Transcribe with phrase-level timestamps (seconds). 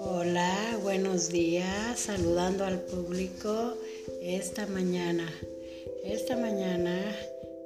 [0.00, 3.74] Hola, buenos días, saludando al público
[4.22, 5.30] esta mañana.
[6.02, 7.14] Esta mañana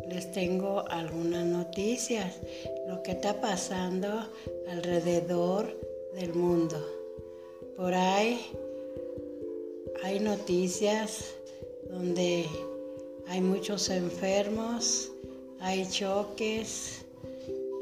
[0.09, 2.35] les tengo algunas noticias,
[2.89, 4.09] lo que está pasando
[4.69, 5.79] alrededor
[6.15, 6.85] del mundo.
[7.77, 8.41] Por ahí
[10.03, 11.35] hay noticias
[11.89, 12.47] donde
[13.29, 15.13] hay muchos enfermos,
[15.61, 17.02] hay choques,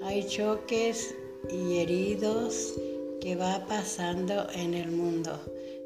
[0.02, 1.14] hay choques
[1.50, 2.74] y heridos
[3.20, 5.38] que va pasando en el mundo.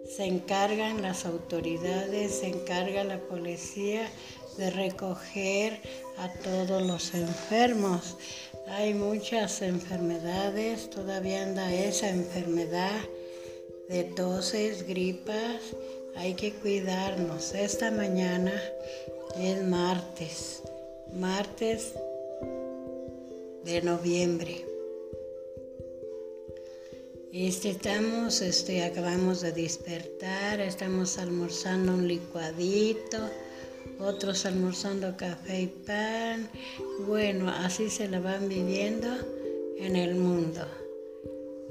[0.07, 4.09] Se encargan las autoridades, se encarga la policía
[4.57, 5.81] de recoger
[6.19, 8.17] a todos los enfermos.
[8.69, 13.01] Hay muchas enfermedades, todavía anda esa enfermedad
[13.89, 15.61] de toses, gripas.
[16.17, 17.55] Hay que cuidarnos.
[17.55, 18.53] Esta mañana
[19.37, 20.63] es martes,
[21.13, 21.95] martes
[23.65, 24.65] de noviembre.
[27.33, 33.19] Este, estamos, este, acabamos de despertar, estamos almorzando un licuadito,
[33.99, 36.49] otros almorzando café y pan.
[37.07, 39.09] Bueno, así se la van viviendo
[39.79, 40.61] en el mundo.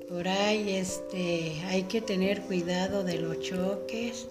[0.10, 4.28] Por ahí este, hay que tener cuidado de los choques,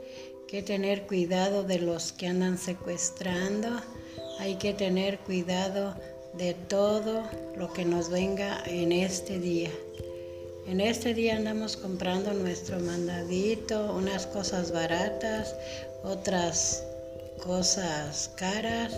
[0.47, 3.69] que tener cuidado de los que andan secuestrando,
[4.39, 5.95] hay que tener cuidado
[6.35, 7.23] de todo
[7.57, 9.71] lo que nos venga en este día.
[10.67, 15.55] En este día andamos comprando nuestro mandadito, unas cosas baratas,
[16.05, 16.85] otras
[17.43, 18.95] cosas caras,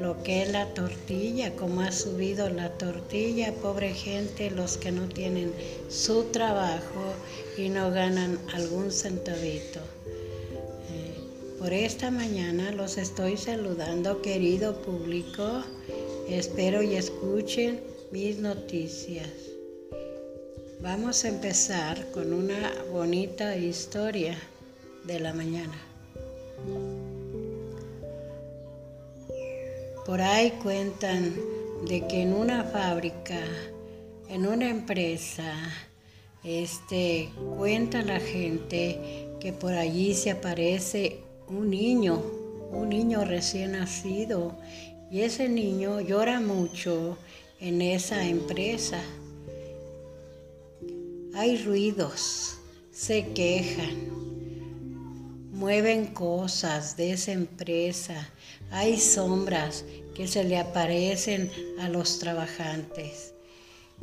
[0.00, 5.08] lo que es la tortilla, como ha subido la tortilla, pobre gente, los que no
[5.08, 5.52] tienen
[5.88, 7.14] su trabajo
[7.56, 9.80] y no ganan algún centavito.
[11.58, 15.64] Por esta mañana los estoy saludando, querido público.
[16.28, 17.80] Espero y escuchen
[18.12, 19.30] mis noticias.
[20.82, 24.36] Vamos a empezar con una bonita historia
[25.04, 25.72] de la mañana.
[30.04, 31.34] Por ahí cuentan
[31.88, 33.40] de que en una fábrica,
[34.28, 35.54] en una empresa,
[36.44, 42.22] este, cuenta la gente que por allí se aparece un niño,
[42.70, 44.54] un niño recién nacido,
[45.10, 47.16] y ese niño llora mucho
[47.60, 49.00] en esa empresa.
[51.34, 52.58] Hay ruidos,
[52.90, 53.96] se quejan,
[55.52, 58.28] mueven cosas de esa empresa,
[58.70, 63.34] hay sombras que se le aparecen a los trabajantes.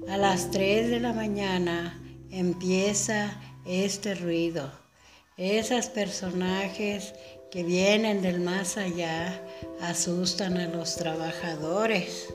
[0.10, 2.02] A las 3 de la mañana
[2.32, 4.72] empieza este ruido.
[5.38, 7.14] Esos personajes
[7.56, 9.42] que vienen del más allá
[9.80, 12.28] asustan a los trabajadores.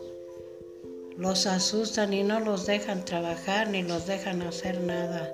[1.19, 5.31] Los asustan y no los dejan trabajar ni los dejan hacer nada.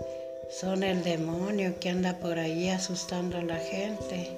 [0.51, 4.29] Son el demonio que anda por ahí asustando a la gente.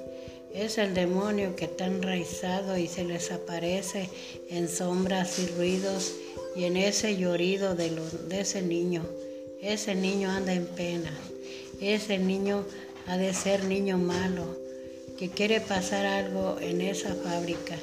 [0.52, 4.10] Es el demonio que está enraizado y se les aparece
[4.50, 6.12] en sombras y ruidos
[6.56, 7.88] y en ese llorido de,
[8.28, 9.02] de ese niño.
[9.62, 11.18] Ese niño anda en pena.
[11.80, 12.66] Ese niño
[13.06, 14.67] ha de ser niño malo
[15.18, 17.74] que quiere pasar algo en esa fábrica.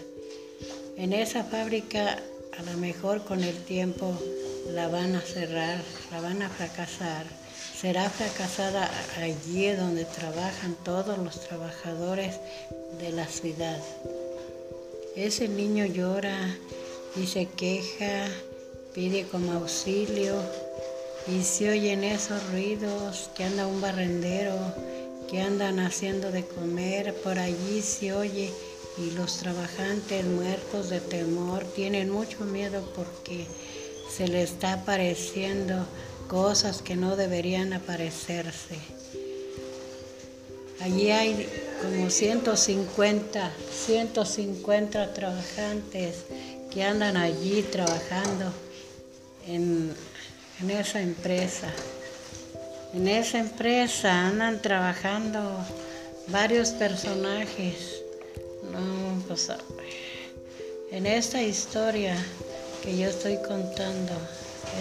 [0.95, 2.17] En esa fábrica
[2.57, 4.17] a lo mejor con el tiempo
[4.73, 5.81] la van a cerrar,
[6.11, 7.25] la van a fracasar.
[7.77, 12.39] Será fracasada allí donde trabajan todos los trabajadores
[12.99, 13.79] de la ciudad.
[15.17, 16.55] Ese niño llora
[17.17, 18.27] y se queja,
[18.93, 20.35] pide como auxilio
[21.27, 24.55] y se oyen esos ruidos que anda un barrendero
[25.35, 28.53] que andan haciendo de comer, por allí se oye
[28.97, 33.45] y los trabajantes muertos de temor tienen mucho miedo porque
[34.09, 35.85] se les está apareciendo
[36.29, 38.77] cosas que no deberían aparecerse.
[40.79, 41.49] Allí hay
[41.81, 43.51] como 150,
[43.85, 46.23] 150 trabajantes
[46.73, 48.53] que andan allí trabajando
[49.45, 49.93] en,
[50.61, 51.67] en esa empresa.
[52.95, 55.41] En esa empresa andan trabajando
[56.29, 58.01] varios personajes.
[58.71, 59.51] No, pues,
[60.91, 62.15] en esta historia
[62.81, 64.13] que yo estoy contando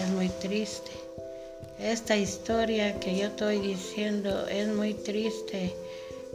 [0.01, 0.91] es muy triste.
[1.77, 5.75] Esta historia que yo estoy diciendo es muy triste.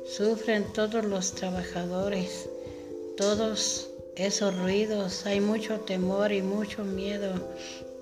[0.06, 2.46] Sufren todos los trabajadores,
[3.16, 5.24] todos esos ruidos.
[5.24, 7.32] Hay mucho temor y mucho miedo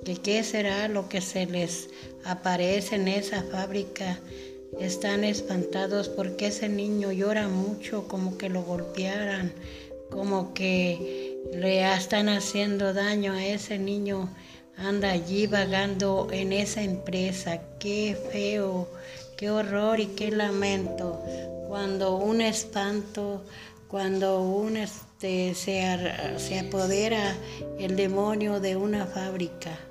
[0.02, 1.88] de qué será lo que se les
[2.24, 4.18] aparece en esa fábrica.
[4.78, 9.52] Están espantados porque ese niño llora mucho, como que lo golpearan,
[10.10, 14.28] como que le están haciendo daño a ese niño,
[14.76, 17.60] anda allí vagando en esa empresa.
[17.78, 18.88] Qué feo,
[19.36, 21.22] qué horror y qué lamento.
[21.66, 23.44] Cuando un espanto,
[23.88, 25.82] cuando un este, se,
[26.36, 27.36] se apodera
[27.78, 29.87] el demonio de una fábrica.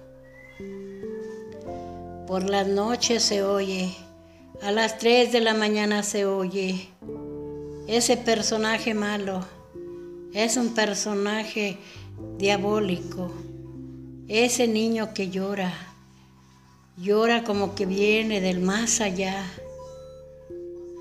[2.27, 3.95] Por las noches se oye,
[4.61, 6.89] a las 3 de la mañana se oye
[7.87, 9.45] ese personaje malo
[10.33, 11.77] es un personaje
[12.37, 13.31] diabólico.
[14.27, 15.73] Ese niño que llora,
[16.97, 19.41] llora como que viene del más allá.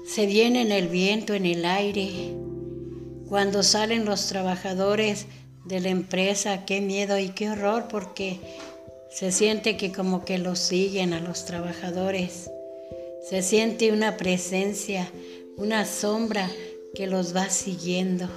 [0.07, 2.37] Se viene en el viento, en el aire.
[3.29, 5.27] Cuando salen los trabajadores
[5.65, 8.39] de la empresa, qué miedo y qué horror porque
[9.11, 12.51] se siente que como que los siguen a los trabajadores.
[13.29, 15.11] Se siente una presencia,
[15.57, 16.51] una sombra
[16.95, 18.29] que los va siguiendo.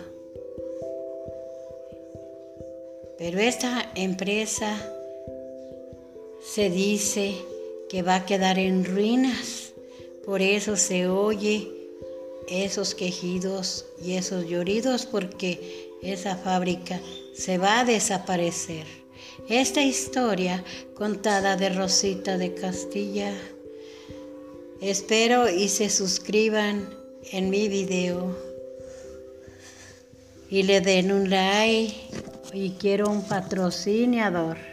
[3.17, 4.77] Pero esta empresa
[6.41, 7.35] se dice
[7.89, 9.73] que va a quedar en ruinas.
[10.25, 11.67] Por eso se oye
[12.47, 16.99] esos quejidos y esos lloridos porque esa fábrica
[17.33, 18.85] se va a desaparecer.
[19.47, 20.63] Esta historia
[20.95, 23.33] contada de Rosita de Castilla.
[24.81, 26.89] Espero y se suscriban
[27.31, 28.35] en mi video
[30.49, 31.95] y le den un like
[32.53, 34.68] y quiero un patrocinador.